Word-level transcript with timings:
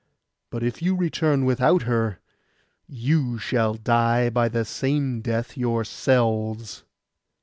But 0.49 0.63
if 0.63 0.81
you 0.81 0.95
return 0.95 1.45
without 1.45 1.83
her, 1.83 2.17
you 2.87 3.37
shall 3.37 3.75
die 3.75 4.31
by 4.31 4.49
the 4.49 4.65
same 4.65 5.21
death 5.21 5.55
yourselves. 5.55 6.83